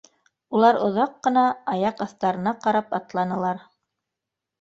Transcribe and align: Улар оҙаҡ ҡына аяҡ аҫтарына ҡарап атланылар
Улар 0.59 0.77
оҙаҡ 0.85 1.11
ҡына 1.27 1.43
аяҡ 1.73 2.01
аҫтарына 2.05 2.53
ҡарап 2.65 2.97
атланылар 2.99 3.61